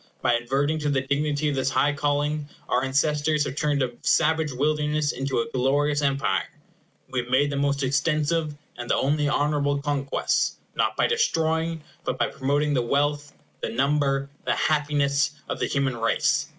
By 0.23 0.33
adverting 0.35 0.79
to 0.79 0.89
the 0.89 1.01
dignity 1.01 1.47
of 1.49 1.53
this 1.53 1.69
high 1.69 1.93
calling 1.93 2.49
our 2.67 2.83
ancestors 2.83 3.43
have 3.43 3.55
turned 3.55 3.83
a 3.83 3.91
savage 4.01 4.51
wilderness 4.51 5.11
into 5.11 5.41
a 5.41 5.47
glorious 5.53 6.01
empire, 6.01 6.49
and 7.05 7.15
have 7.21 7.29
made 7.29 7.51
the 7.51 7.55
most 7.55 7.83
extensive 7.83 8.55
and 8.77 8.89
the 8.89 8.95
only 8.95 9.29
honorable 9.29 9.79
conquests 9.79 10.55
not 10.73 10.97
by 10.97 11.05
destroying, 11.05 11.83
but 12.03 12.17
by 12.17 12.25
promoting 12.29 12.73
the 12.73 12.81
wealth, 12.81 13.31
the 13.61 13.69
number, 13.69 14.27
the 14.43 14.55
happiness, 14.55 15.33
of 15.47 15.59
the 15.59 15.67
human 15.67 15.95
race. 15.95 16.47